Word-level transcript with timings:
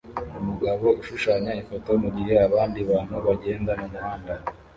Umugabo 0.39 0.85
ushushanya 1.01 1.51
ifoto 1.61 1.89
mugihe 2.03 2.33
abandi 2.47 2.79
bantu 2.89 3.15
bagenda 3.25 3.71
mumuhanda 3.79 4.33